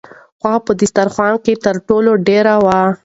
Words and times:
غوښه 0.41 0.59
په 0.65 0.71
دسترخوان 0.79 1.33
کې 1.45 1.53
تر 1.65 1.75
ټولو 1.87 2.11
ډېره 2.27 2.55
وه. 2.65 2.81